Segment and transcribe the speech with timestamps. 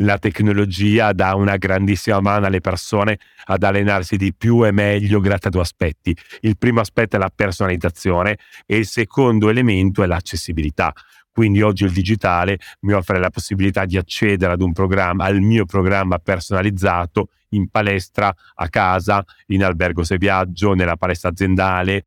[0.00, 5.48] la tecnologia dà una grandissima mano alle persone ad allenarsi di più e meglio grazie
[5.48, 6.16] a due aspetti.
[6.40, 10.92] Il primo aspetto è la personalizzazione e il secondo elemento è l'accessibilità.
[11.32, 15.64] Quindi oggi il digitale mi offre la possibilità di accedere ad un programma, al mio
[15.64, 22.06] programma personalizzato in palestra, a casa, in albergo se viaggio, nella palestra aziendale,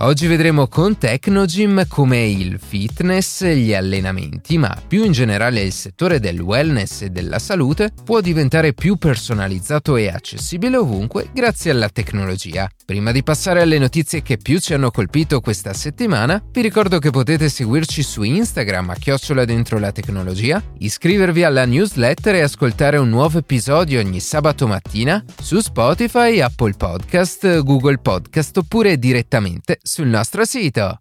[0.00, 6.20] Oggi vedremo con Technogym come il fitness, gli allenamenti, ma più in generale il settore
[6.20, 12.70] del wellness e della salute può diventare più personalizzato e accessibile ovunque grazie alla tecnologia.
[12.84, 17.10] Prima di passare alle notizie che più ci hanno colpito questa settimana, vi ricordo che
[17.10, 23.08] potete seguirci su Instagram a chiocciola dentro la tecnologia, iscrivervi alla newsletter e ascoltare un
[23.08, 30.44] nuovo episodio ogni sabato mattina su Spotify, Apple Podcast, Google Podcast oppure direttamente sul nostro
[30.44, 31.00] sito.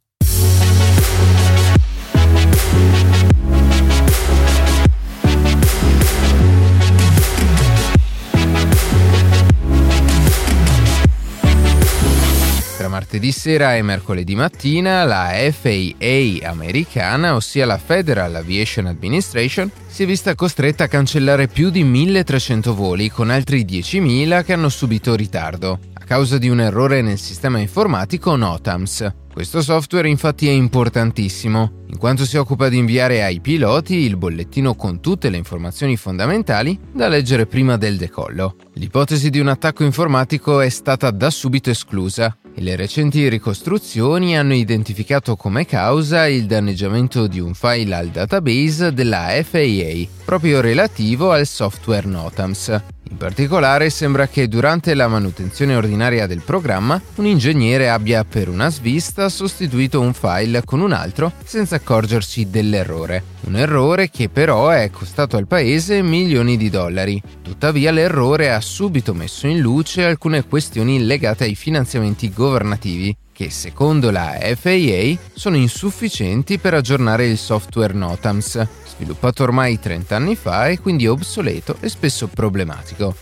[12.77, 20.03] Tra martedì sera e mercoledì mattina la FAA americana, ossia la Federal Aviation Administration, si
[20.03, 25.13] è vista costretta a cancellare più di 1300 voli con altri 10.000 che hanno subito
[25.13, 29.13] ritardo causa di un errore nel sistema informatico NOTAMS.
[29.33, 34.73] Questo software infatti è importantissimo, in quanto si occupa di inviare ai piloti il bollettino
[34.73, 38.55] con tutte le informazioni fondamentali da leggere prima del decollo.
[38.75, 44.53] L'ipotesi di un attacco informatico è stata da subito esclusa e le recenti ricostruzioni hanno
[44.53, 51.45] identificato come causa il danneggiamento di un file al database della FAA, proprio relativo al
[51.45, 52.95] software NOTAMS.
[53.09, 58.69] In particolare sembra che durante la manutenzione ordinaria del programma un ingegnere abbia per una
[58.69, 63.23] svista sostituito un file con un altro senza accorgersi dell'errore.
[63.45, 67.21] Un errore che però è costato al paese milioni di dollari.
[67.41, 74.09] Tuttavia l'errore ha subito messo in luce alcune questioni legate ai finanziamenti governativi che secondo
[74.09, 80.79] la FAA sono insufficienti per aggiornare il software NOTAMS, sviluppato ormai 30 anni fa e
[80.79, 83.15] quindi obsoleto e spesso problematico.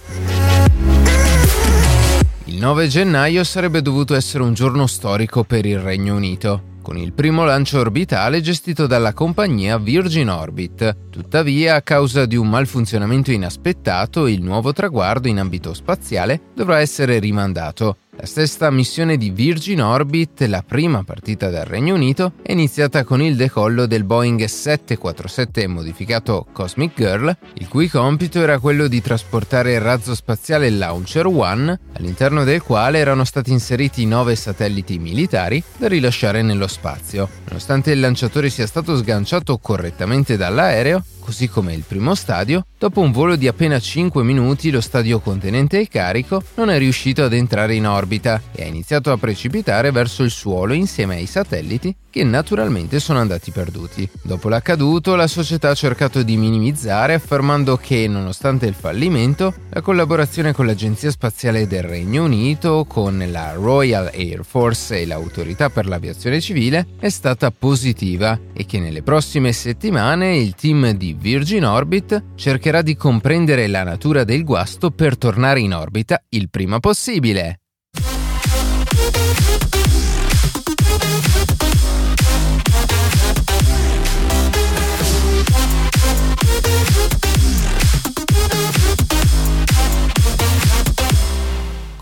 [2.46, 7.14] Il 9 gennaio sarebbe dovuto essere un giorno storico per il Regno Unito con il
[7.14, 11.10] primo lancio orbitale gestito dalla compagnia Virgin Orbit.
[11.10, 17.18] Tuttavia, a causa di un malfunzionamento inaspettato, il nuovo traguardo in ambito spaziale dovrà essere
[17.18, 23.04] rimandato la stessa missione di Virgin Orbit, la prima partita dal Regno Unito, è iniziata
[23.04, 29.02] con il decollo del Boeing 747 modificato Cosmic Girl, il cui compito era quello di
[29.02, 35.62] trasportare il razzo spaziale Launcher One, all'interno del quale erano stati inseriti nove satelliti militari
[35.78, 37.28] da rilasciare nello spazio.
[37.48, 43.12] Nonostante il lanciatore sia stato sganciato correttamente dall'aereo, così come il primo stadio, dopo un
[43.12, 47.74] volo di appena 5 minuti lo stadio contenente il carico non è riuscito ad entrare
[47.74, 53.02] in orbita e ha iniziato a precipitare verso il suolo insieme ai satelliti che naturalmente
[53.02, 54.08] sono andati perduti.
[54.22, 60.54] Dopo l'accaduto, la società ha cercato di minimizzare affermando che, nonostante il fallimento, la collaborazione
[60.54, 66.40] con l'Agenzia Spaziale del Regno Unito, con la Royal Air Force e l'Autorità per l'Aviazione
[66.40, 72.82] Civile è stata positiva e che nelle prossime settimane il team di Virgin Orbit cercherà
[72.82, 77.60] di comprendere la natura del guasto per tornare in orbita il prima possibile.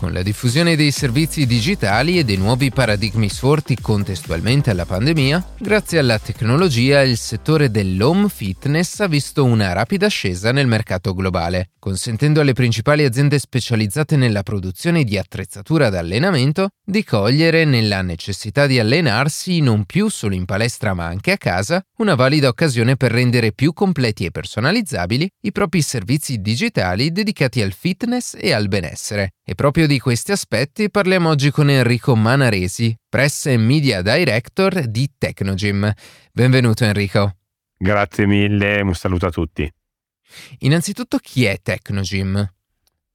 [0.08, 6.18] La diffusione dei servizi digitali e dei nuovi paradigmi sorti contestualmente alla pandemia, grazie alla
[6.18, 12.52] tecnologia il settore dell'home fitness ha visto una rapida ascesa nel mercato globale, consentendo alle
[12.52, 19.60] principali aziende specializzate nella produzione di attrezzatura da allenamento di cogliere nella necessità di allenarsi
[19.60, 23.72] non più solo in palestra ma anche a casa una valida occasione per rendere più
[23.72, 29.32] completi e personalizzabili i propri servizi digitali dedicati al fitness e al benessere.
[29.46, 35.10] E proprio di questi aspetti parliamo oggi con Enrico Manaresi, Press e Media Director di
[35.16, 35.92] Tecnogym.
[36.32, 37.36] Benvenuto Enrico.
[37.76, 39.70] Grazie mille, un saluto a tutti.
[40.60, 42.52] Innanzitutto chi è Tecnogym?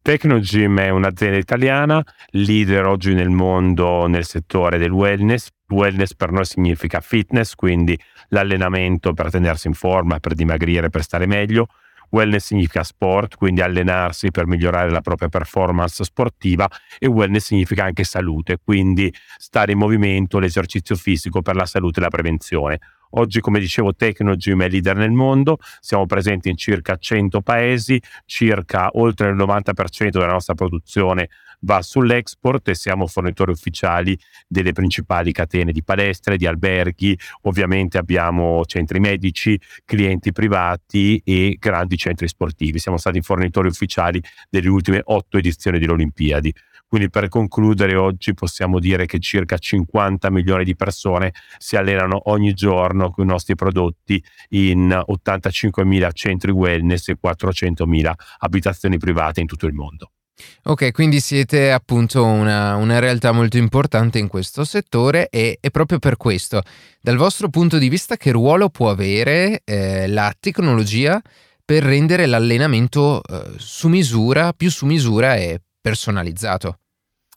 [0.02, 6.46] Tecnogym è un'azienda italiana, leader oggi nel mondo nel settore del wellness, Wellness per noi
[6.46, 8.00] significa fitness, quindi
[8.30, 11.68] l'allenamento per tenersi in forma, per dimagrire, per stare meglio.
[12.12, 16.68] Wellness significa sport, quindi allenarsi per migliorare la propria performance sportiva
[16.98, 22.04] e wellness significa anche salute, quindi stare in movimento, l'esercizio fisico per la salute e
[22.04, 22.80] la prevenzione.
[23.12, 28.90] Oggi, come dicevo, Technogym è leader nel mondo, siamo presenti in circa 100 paesi, circa
[28.94, 31.30] oltre il 90% della nostra produzione
[31.62, 34.18] va sull'export e siamo fornitori ufficiali
[34.48, 41.98] delle principali catene di palestre, di alberghi, ovviamente abbiamo centri medici, clienti privati e grandi
[41.98, 42.80] centri sportivi.
[42.80, 46.54] Siamo stati fornitori ufficiali delle ultime otto edizioni delle Olimpiadi.
[46.90, 52.54] Quindi per concludere oggi possiamo dire che circa 50 milioni di persone si allenano ogni
[52.54, 59.40] giorno con i nostri prodotti in 85 mila centri wellness e 400 mila abitazioni private
[59.40, 60.14] in tutto il mondo.
[60.64, 66.00] Ok, quindi siete appunto una, una, realtà molto importante in questo settore e, e, proprio
[66.00, 66.62] per questo,
[67.02, 71.22] dal vostro punto di vista, che ruolo può avere eh, la tecnologia
[71.64, 76.80] per rendere l'allenamento eh, su misura, più su misura e personalizzato?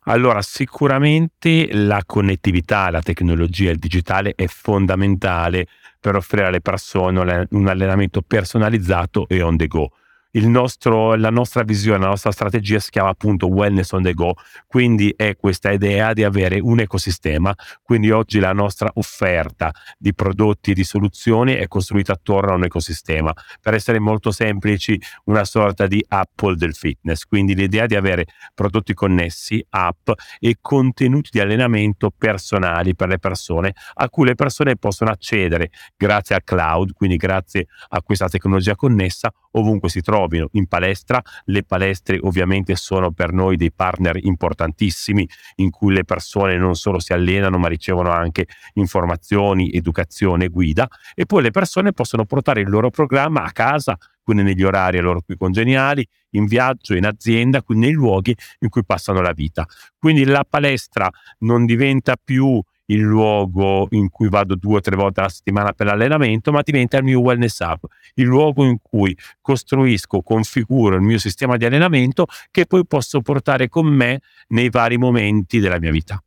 [0.05, 5.67] Allora, sicuramente la connettività, la tecnologia, il digitale è fondamentale
[5.99, 9.91] per offrire alle persone un allenamento personalizzato e on the go
[10.41, 14.33] nostro, la nostra visione, la nostra strategia si chiama appunto Wellness on the Go,
[14.67, 17.53] quindi è questa idea di avere un ecosistema,
[17.83, 22.63] quindi oggi la nostra offerta di prodotti e di soluzioni è costruita attorno a un
[22.63, 23.31] ecosistema,
[23.61, 28.25] per essere molto semplici una sorta di Apple del fitness, quindi l'idea di avere
[28.55, 30.09] prodotti connessi, app
[30.39, 36.35] e contenuti di allenamento personali per le persone a cui le persone possono accedere grazie
[36.35, 41.21] al cloud, quindi grazie a questa tecnologia connessa ovunque si trovino, in palestra.
[41.45, 46.99] Le palestre ovviamente sono per noi dei partner importantissimi in cui le persone non solo
[46.99, 52.69] si allenano ma ricevono anche informazioni, educazione, guida e poi le persone possono portare il
[52.69, 57.61] loro programma a casa quindi negli orari a loro più congeniali, in viaggio, in azienda,
[57.61, 59.67] quindi nei luoghi in cui passano la vita.
[59.99, 61.09] Quindi la palestra
[61.39, 65.87] non diventa più il luogo in cui vado due o tre volte alla settimana per
[65.87, 67.79] l'allenamento, ma diventa il mio wellness hub,
[68.15, 73.69] il luogo in cui costruisco, configuro il mio sistema di allenamento che poi posso portare
[73.69, 76.21] con me nei vari momenti della mia vita.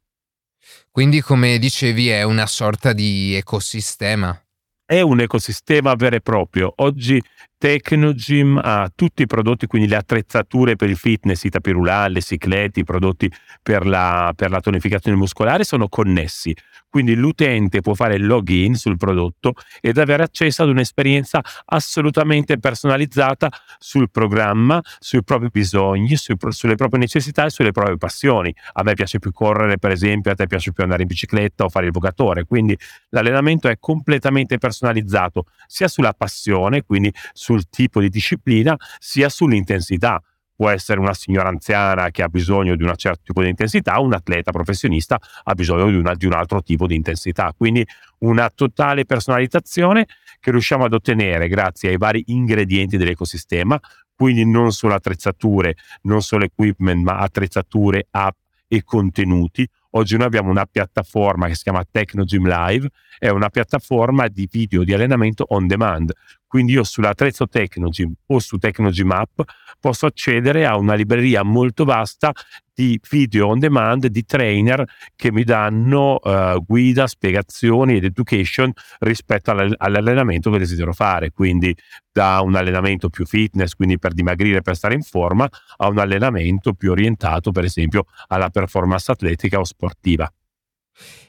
[0.90, 4.40] Quindi, come dicevi, è una sorta di ecosistema.
[4.88, 6.72] È un ecosistema vero e proprio.
[6.76, 7.20] Oggi
[7.58, 12.78] Tecnogym ha tutti i prodotti, quindi le attrezzature per il fitness, i tapirulà, le ciclette,
[12.78, 13.28] i prodotti
[13.60, 16.54] per la, per la tonificazione muscolare sono connessi.
[16.96, 19.52] Quindi l'utente può fare login sul prodotto
[19.82, 26.98] ed avere accesso ad un'esperienza assolutamente personalizzata sul programma, sui propri bisogni, sui, sulle proprie
[26.98, 28.50] necessità e sulle proprie passioni.
[28.72, 31.68] A me piace più correre, per esempio, a te piace più andare in bicicletta o
[31.68, 32.46] fare il vocatore.
[32.46, 32.74] Quindi
[33.10, 40.18] l'allenamento è completamente personalizzato sia sulla passione, quindi sul tipo di disciplina, sia sull'intensità
[40.56, 44.14] può essere una signora anziana che ha bisogno di un certo tipo di intensità, un
[44.14, 47.52] atleta professionista ha bisogno di, una, di un altro tipo di intensità.
[47.56, 47.86] Quindi
[48.20, 50.06] una totale personalizzazione
[50.40, 53.78] che riusciamo ad ottenere grazie ai vari ingredienti dell'ecosistema,
[54.14, 58.36] quindi non solo attrezzature, non solo equipment, ma attrezzature, app
[58.66, 59.68] e contenuti.
[59.90, 62.88] Oggi noi abbiamo una piattaforma che si chiama Technogym Live,
[63.18, 66.12] è una piattaforma di video di allenamento on demand.
[66.46, 69.40] Quindi io sull'attrezzo Technogym o su Technogym App
[69.80, 72.32] posso accedere a una libreria molto vasta
[72.72, 79.50] di video on demand di trainer che mi danno uh, guida, spiegazioni ed education rispetto
[79.50, 81.32] all'allenamento che desidero fare.
[81.32, 81.74] Quindi
[82.12, 86.74] da un allenamento più fitness, quindi per dimagrire, per stare in forma, a un allenamento
[86.74, 90.30] più orientato, per esempio, alla performance atletica o sportiva.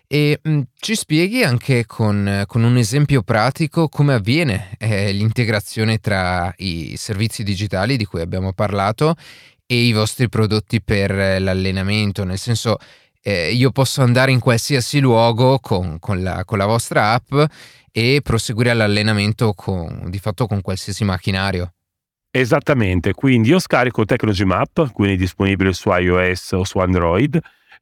[0.07, 6.53] E mh, ci spieghi anche con, con, un esempio pratico come avviene eh, l'integrazione tra
[6.57, 9.15] i servizi digitali di cui abbiamo parlato
[9.65, 12.77] e i vostri prodotti per l'allenamento, nel senso
[13.21, 17.33] eh, io posso andare in qualsiasi luogo con, con, la, con la, vostra app
[17.91, 21.73] e proseguire l'allenamento con, di fatto con qualsiasi macchinario.
[22.31, 27.37] Esattamente, quindi io scarico Technology Map, quindi disponibile su iOS o su Android,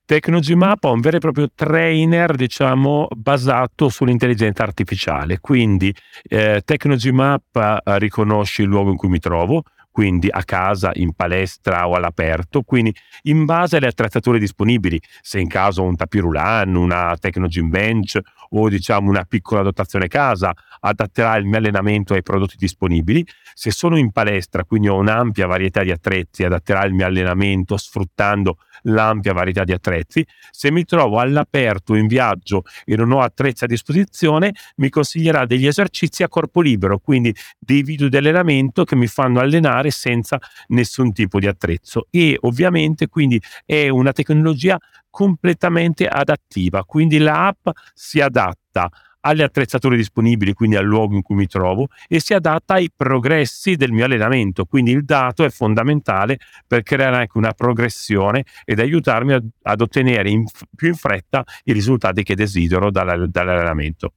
[0.05, 5.39] Technology Map ha un vero e proprio trainer, diciamo, basato sull'intelligenza artificiale.
[5.39, 5.91] Quindi
[6.23, 9.63] eh, Technology Map eh, riconosce il luogo in cui mi trovo,
[9.95, 15.47] quindi a casa, in palestra o all'aperto, quindi in base alle attrezzature disponibili, se in
[15.47, 21.59] caso un tapirulan, una Technogym Bench o diciamo una piccola dotazione casa, adatterà il mio
[21.59, 23.25] allenamento ai prodotti disponibili.
[23.53, 28.57] Se sono in palestra, quindi ho un'ampia varietà di attrezzi, adatterà il mio allenamento sfruttando
[28.83, 30.25] l'ampia varietà di attrezzi.
[30.51, 35.67] Se mi trovo all'aperto in viaggio e non ho attrezzi a disposizione, mi consiglierà degli
[35.67, 41.13] esercizi a corpo libero, quindi dei video di allenamento che mi fanno allenare senza nessun
[41.13, 44.77] tipo di attrezzo e ovviamente quindi è una tecnologia
[45.09, 48.89] completamente adattiva, quindi l'app si adatta
[49.25, 53.75] alle attrezzature disponibili, quindi al luogo in cui mi trovo, e si adatta ai progressi
[53.75, 54.65] del mio allenamento.
[54.65, 56.37] Quindi il dato è fondamentale
[56.67, 61.73] per creare anche una progressione ed aiutarmi ad, ad ottenere in, più in fretta i
[61.73, 64.13] risultati che desidero dal, dall'allenamento.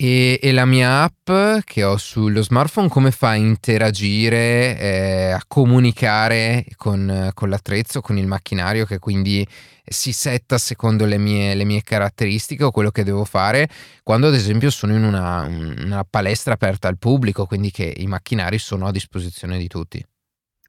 [0.00, 5.42] E, e, la mia app che ho sullo smartphone come fa a interagire, eh, a
[5.48, 9.44] comunicare con, con, l'attrezzo, con il macchinario che quindi
[9.84, 13.68] si setta secondo le mie, le mie, caratteristiche o quello che devo fare
[14.04, 18.58] quando ad esempio sono in una, una palestra aperta al pubblico, quindi che i macchinari
[18.58, 20.00] sono a disposizione di tutti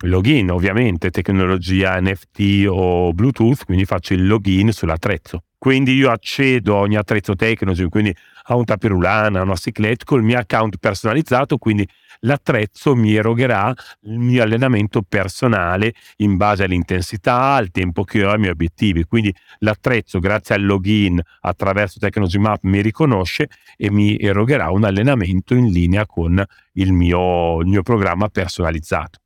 [0.06, 5.44] login, ovviamente, tecnologia NFT o Bluetooth, quindi faccio il login sull'attrezzo.
[5.58, 10.24] Quindi io accedo a ogni attrezzo tecnico, quindi a un tapirulana, a una cyclette col
[10.24, 11.86] mio account personalizzato, quindi
[12.22, 18.40] l'attrezzo mi erogherà il mio allenamento personale in base all'intensità, al tempo che ho, ai
[18.40, 19.04] miei obiettivi.
[19.04, 25.56] Quindi l'attrezzo, grazie al login attraverso Technology Map, mi riconosce e mi erogherà un allenamento
[25.56, 26.42] in linea con
[26.74, 29.20] il mio, il mio programma personalizzato.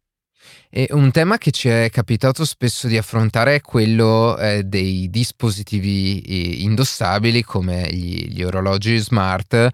[0.69, 6.63] E un tema che ci è capitato spesso di affrontare è quello eh, dei dispositivi
[6.63, 9.69] indossabili come gli, gli, orologi smart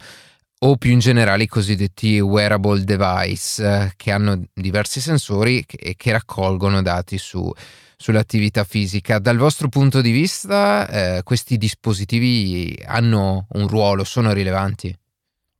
[0.62, 6.12] o più in generale i cosiddetti wearable device eh, che hanno diversi sensori e che
[6.12, 7.50] raccolgono dati su,
[7.96, 9.20] sull'attività fisica.
[9.20, 14.94] Dal vostro punto di vista eh, questi dispositivi hanno un ruolo, sono rilevanti?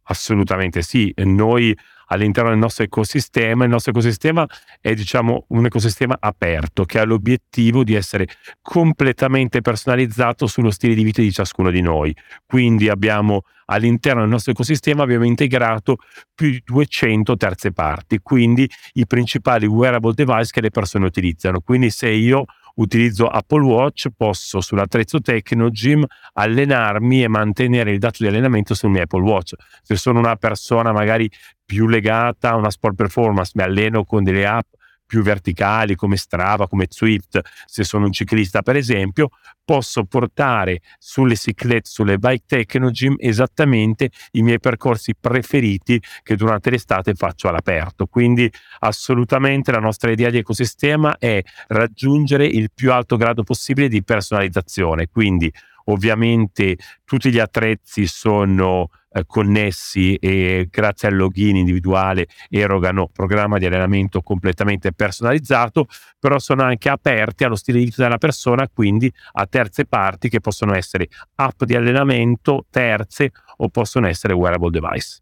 [0.04, 1.78] Assolutamente sì, noi
[2.10, 3.64] all'interno del nostro ecosistema.
[3.64, 4.48] Il nostro ecosistema
[4.80, 8.28] è diciamo un ecosistema aperto che ha l'obiettivo di essere
[8.62, 12.16] completamente personalizzato sullo stile di vita di ciascuno di noi.
[12.46, 15.98] Quindi abbiamo all'interno del nostro ecosistema abbiamo integrato
[16.34, 21.60] più di 200 terze parti, quindi i principali wearable device che le persone utilizzano.
[21.62, 22.46] Quindi se io
[22.80, 29.04] utilizzo Apple Watch, posso sull'attrezzo Technogym allenarmi e mantenere il dato di allenamento sul mio
[29.04, 29.54] Apple Watch.
[29.82, 31.30] Se sono una persona magari
[31.66, 34.74] più legata a una sport performance, mi alleno con delle app
[35.10, 39.30] più verticali come Strava, come Swift, se sono un ciclista per esempio,
[39.66, 47.16] posso portare sulle ciclette, sulle bike Technogym esattamente i miei percorsi preferiti che durante l'estate
[47.16, 48.06] faccio all'aperto.
[48.06, 48.52] Quindi
[48.82, 55.08] assolutamente la nostra idea di ecosistema è raggiungere il più alto grado possibile di personalizzazione.
[55.08, 55.52] Quindi
[55.86, 63.66] ovviamente tutti gli attrezzi sono eh, connessi e grazie al login individuale erogano programma di
[63.66, 65.88] allenamento completamente personalizzato,
[66.20, 70.40] però sono anche aperti allo stile di vita della persona, quindi a terze parti che
[70.40, 75.22] possono essere app di allenamento terze o possono essere wearable device.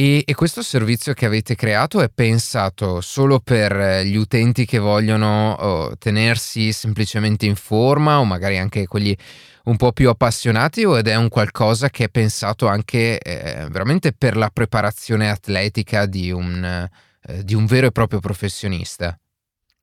[0.00, 5.54] E, e, questo servizio che avete creato è pensato solo per gli utenti che vogliono
[5.54, 9.16] oh, tenersi semplicemente in forma o magari anche quelli
[9.64, 14.12] un po' più appassionati o ed è un qualcosa che è pensato anche eh, veramente
[14.12, 16.88] per la preparazione atletica di un,
[17.26, 19.18] eh, di un vero e proprio professionista?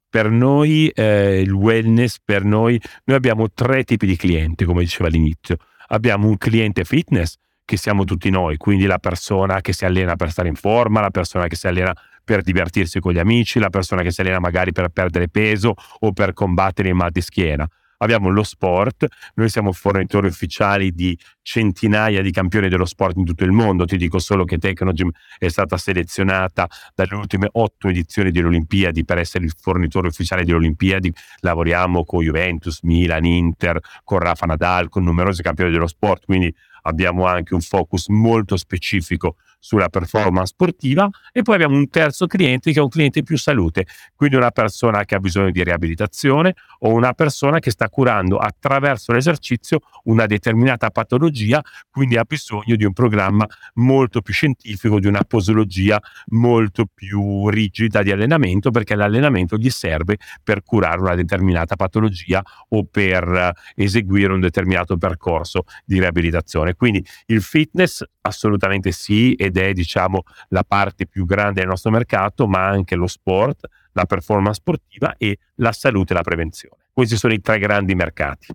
[0.08, 5.10] per noi eh, il wellness, per noi, noi abbiamo tre tipi di clienti, come diceva
[5.10, 5.58] all'inizio.
[5.88, 10.32] Abbiamo un cliente fitness che siamo tutti noi, quindi la persona che si allena per
[10.32, 11.94] stare in forma, la persona che si allena
[12.24, 16.12] per divertirsi con gli amici, la persona che si allena magari per perdere peso o
[16.12, 17.68] per combattere il mal di schiena.
[17.98, 19.06] Abbiamo lo sport,
[19.36, 23.96] noi siamo fornitori ufficiali di centinaia di campioni dello sport in tutto il mondo, ti
[23.96, 29.46] dico solo che Technogym è stata selezionata dalle ultime otto edizioni delle Olimpiadi per essere
[29.46, 35.42] il fornitore ufficiale delle Olimpiadi, lavoriamo con Juventus, Milan, Inter, con Rafa Nadal, con numerosi
[35.42, 36.54] campioni dello sport, quindi
[36.86, 42.72] abbiamo anche un focus molto specifico sulla performance sportiva e poi abbiamo un terzo cliente
[42.72, 46.94] che è un cliente più salute, quindi una persona che ha bisogno di riabilitazione o
[46.94, 52.94] una persona che sta curando attraverso l'esercizio una determinata patologia, quindi ha bisogno di un
[52.94, 59.72] programma molto più scientifico, di una posologia molto più rigida di allenamento perché l'allenamento gli
[59.72, 66.75] serve per curare una determinata patologia o per eseguire un determinato percorso di riabilitazione.
[66.76, 72.48] Quindi il fitness assolutamente sì ed è diciamo la parte più grande del nostro mercato,
[72.48, 76.76] ma anche lo sport, la performance sportiva e la salute e la prevenzione.
[76.92, 78.48] Questi sono i tre grandi mercati.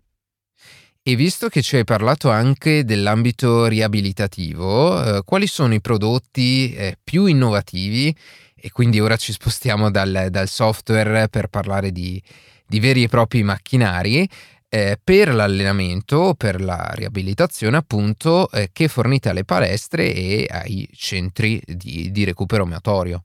[1.03, 6.99] E visto che ci hai parlato anche dell'ambito riabilitativo, eh, quali sono i prodotti eh,
[7.03, 8.15] più innovativi?
[8.55, 12.23] E quindi ora ci spostiamo dal, dal software per parlare di,
[12.67, 14.29] di, veri e propri macchinari
[14.71, 21.61] eh, per l'allenamento, per la riabilitazione appunto, eh, che fornite alle palestre e ai centri
[21.67, 23.25] di, di recupero motorio.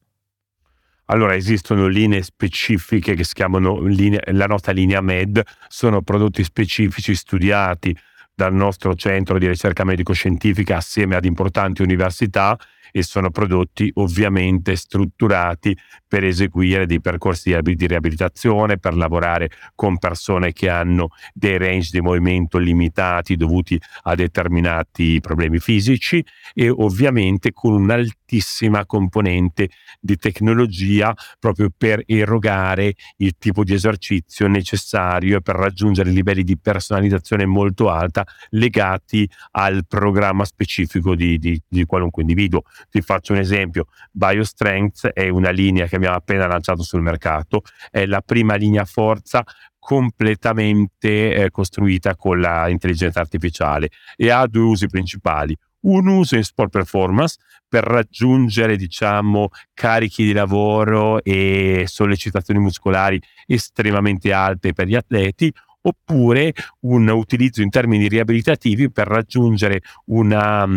[1.06, 7.14] Allora, esistono linee specifiche che si chiamano linee, la nota linea MED, sono prodotti specifici
[7.14, 7.96] studiati
[8.34, 12.58] dal nostro centro di ricerca medico-scientifica assieme ad importanti università
[12.96, 20.54] e sono prodotti ovviamente strutturati per eseguire dei percorsi di riabilitazione, per lavorare con persone
[20.54, 26.24] che hanno dei range di movimento limitati dovuti a determinati problemi fisici
[26.54, 35.42] e ovviamente con un'altissima componente di tecnologia proprio per erogare il tipo di esercizio necessario
[35.42, 42.22] per raggiungere livelli di personalizzazione molto alta legati al programma specifico di, di, di qualunque
[42.22, 42.62] individuo.
[42.90, 48.06] Ti faccio un esempio, BioStrength è una linea che abbiamo appena lanciato sul mercato, è
[48.06, 49.44] la prima linea forza
[49.78, 55.56] completamente eh, costruita con l'intelligenza artificiale e ha due usi principali.
[55.82, 57.38] Un uso in sport performance
[57.68, 66.54] per raggiungere, diciamo, carichi di lavoro e sollecitazioni muscolari estremamente alte per gli atleti, oppure
[66.82, 70.68] un utilizzo in termini riabilitativi per raggiungere una,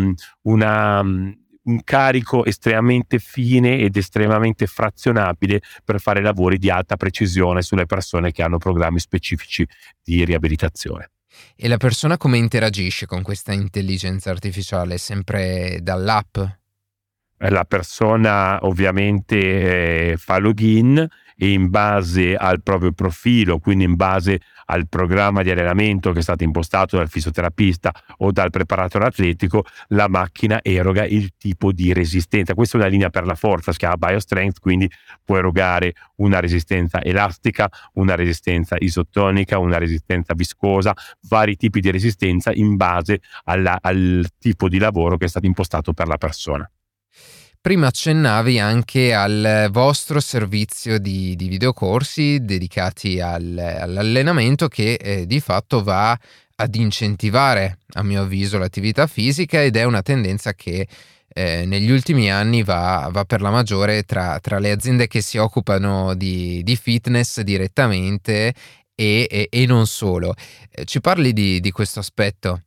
[0.43, 1.03] una
[1.69, 8.31] un carico estremamente fine ed estremamente frazionabile per fare lavori di alta precisione sulle persone
[8.31, 9.65] che hanno programmi specifici
[10.03, 11.11] di riabilitazione.
[11.55, 14.97] E la persona come interagisce con questa intelligenza artificiale?
[14.97, 16.37] Sempre dall'app?
[17.43, 21.07] La persona ovviamente eh, fa login
[21.37, 26.21] e in base al proprio profilo, quindi in base al programma di allenamento che è
[26.21, 32.53] stato impostato dal fisioterapista o dal preparatore atletico, la macchina eroga il tipo di resistenza.
[32.53, 34.89] Questa è una linea per la forza, si chiama BioStrength, quindi
[35.23, 40.93] può erogare una resistenza elastica, una resistenza isotonica, una resistenza viscosa,
[41.27, 45.93] vari tipi di resistenza in base alla, al tipo di lavoro che è stato impostato
[45.93, 46.69] per la persona.
[47.61, 55.41] Prima accennavi anche al vostro servizio di, di videocorsi dedicati al, all'allenamento che eh, di
[55.41, 56.17] fatto va
[56.55, 60.87] ad incentivare, a mio avviso, l'attività fisica ed è una tendenza che
[61.27, 65.37] eh, negli ultimi anni va, va per la maggiore tra, tra, le aziende che si
[65.37, 68.53] occupano di, di fitness direttamente
[68.95, 70.33] e, e, e non solo.
[70.71, 72.61] Eh, ci parli di, di questo aspetto?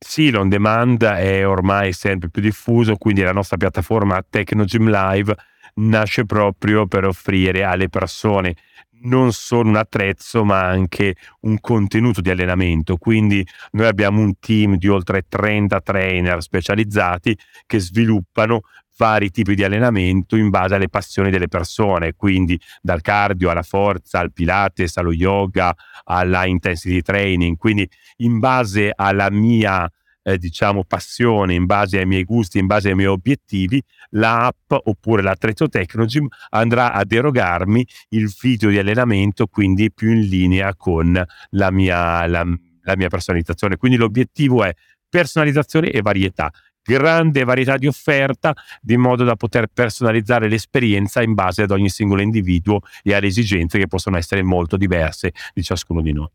[0.00, 5.34] Sì, l'on demand è ormai sempre più diffuso, quindi la nostra piattaforma Technogym Live
[5.74, 8.54] nasce proprio per offrire alle persone
[9.02, 12.96] non solo un attrezzo ma anche un contenuto di allenamento.
[12.96, 18.62] Quindi noi abbiamo un team di oltre 30 trainer specializzati che sviluppano
[18.98, 24.18] vari tipi di allenamento in base alle passioni delle persone, quindi dal cardio alla forza,
[24.18, 29.88] al pilates, allo yoga, alla intensity training, quindi in base alla mia
[30.28, 35.22] eh, diciamo passione, in base ai miei gusti, in base ai miei obiettivi, l'app oppure
[35.22, 41.70] l'attrezzo Tecnogym andrà ad erogarmi il video di allenamento, quindi più in linea con la
[41.70, 42.44] mia, la,
[42.82, 43.76] la mia personalizzazione.
[43.76, 44.72] Quindi l'obiettivo è
[45.08, 46.50] personalizzazione e varietà
[46.82, 52.22] grande varietà di offerta di modo da poter personalizzare l'esperienza in base ad ogni singolo
[52.22, 56.28] individuo e alle esigenze che possono essere molto diverse di ciascuno di noi.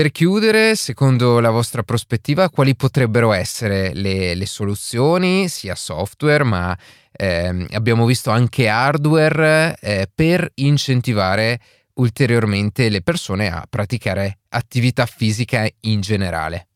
[0.00, 6.74] Per chiudere, secondo la vostra prospettiva, quali potrebbero essere le, le soluzioni, sia software, ma
[7.12, 11.60] eh, abbiamo visto anche hardware, eh, per incentivare
[11.96, 16.68] ulteriormente le persone a praticare attività fisica in generale?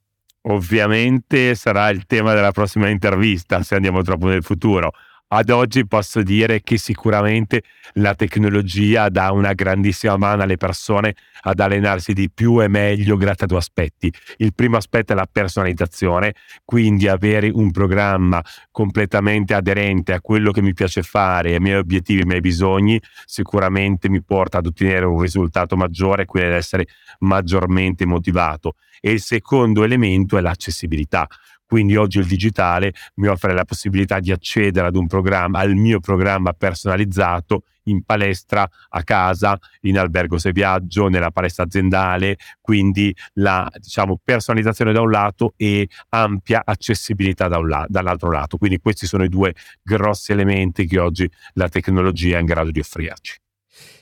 [0.43, 4.93] Ovviamente sarà il tema della prossima intervista se andiamo troppo nel futuro.
[5.37, 11.59] Ad oggi posso dire che sicuramente la tecnologia dà una grandissima mano alle persone ad
[11.59, 14.13] allenarsi di più e meglio grazie a due aspetti.
[14.37, 20.63] Il primo aspetto è la personalizzazione, quindi avere un programma completamente aderente a quello che
[20.63, 25.21] mi piace fare, ai miei obiettivi, ai miei bisogni, sicuramente mi porta ad ottenere un
[25.21, 26.87] risultato maggiore, quindi ad essere
[27.19, 28.77] maggiormente motivato.
[29.01, 31.27] E il secondo elemento è l'accessibilità
[31.67, 36.01] Quindi oggi il digitale mi offre la possibilità di accedere ad un programma, al mio
[36.01, 43.71] programma personalizzato in palestra, a casa, in albergo se viaggio, nella palestra aziendale, quindi la
[43.77, 48.57] diciamo, personalizzazione da un lato e ampia accessibilità da la- dall'altro lato.
[48.57, 52.81] Quindi questi sono i due grossi elementi che oggi la tecnologia è in grado di
[52.81, 53.44] offrirci.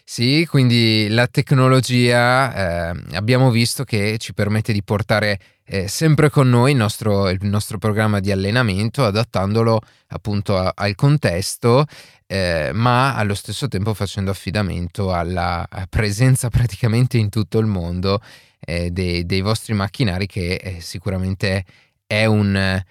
[0.05, 6.51] Sì, quindi la tecnologia eh, abbiamo visto che ci permette di portare eh, sempre con
[6.51, 11.87] noi il nostro, il nostro, programma di allenamento, adattandolo appunto a, al contesto,
[12.27, 18.21] eh, ma allo stesso tempo facendo affidamento alla presenza praticamente in tutto il mondo
[18.61, 21.65] eh, dei, dei, vostri macchinari, che eh, sicuramente
[22.07, 22.85] è un eh,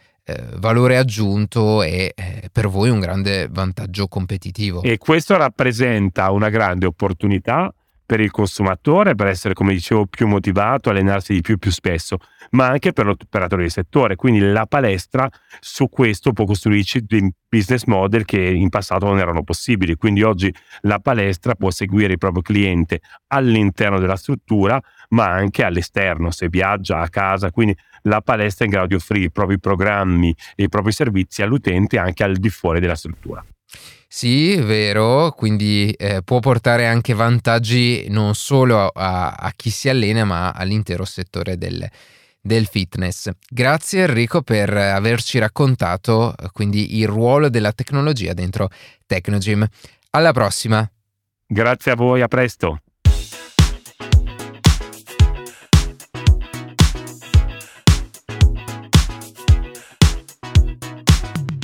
[0.58, 4.82] valore aggiunto e eh, per voi un grande vantaggio competitivo.
[4.82, 7.74] E questo rappresenta una grande opportunità
[8.12, 12.18] per il consumatore per essere, come dicevo, più motivato, allenarsi di più più spesso,
[12.50, 14.18] ma anche per l'operatore di settore.
[14.18, 15.30] Quindi la palestra
[15.62, 19.96] su questo può costruirci dei business model che in passato non erano possibili.
[19.96, 24.78] Quindi oggi la palestra può seguire il proprio cliente all'interno della struttura,
[25.12, 27.50] ma anche all'esterno, se viaggia a casa.
[27.50, 31.42] Quindi la palestra è in grado di offrire i propri programmi e i propri servizi
[31.42, 33.44] all'utente anche al di fuori della struttura.
[34.14, 40.26] Sì, vero, quindi eh, può portare anche vantaggi non solo a, a, chi si allena,
[40.26, 41.90] ma all'intero settore del,
[42.42, 43.30] del fitness.
[43.50, 48.68] Grazie Enrico per averci raccontato eh, quindi il ruolo della tecnologia dentro
[49.06, 49.66] Tecnogym.
[50.10, 50.86] Alla prossima.
[51.48, 52.82] Grazie a voi, a presto.